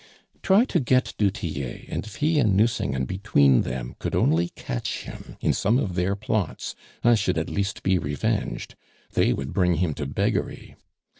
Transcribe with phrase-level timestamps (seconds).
[0.41, 5.03] "Try to get du Tillet, and if he and Nucingen between them could only catch
[5.03, 8.73] him in some of their plots, I should at least be revenged.
[9.13, 10.75] They would bring him to beggary!